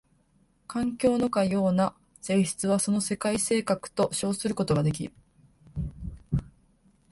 [0.67, 5.13] 環境のかような性質はその世界性格と称することができる。